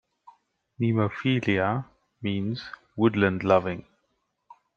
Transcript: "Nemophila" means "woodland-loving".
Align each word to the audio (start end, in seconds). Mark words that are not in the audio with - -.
"Nemophila" 0.79 1.85
means 2.23 2.63
"woodland-loving". 2.95 3.85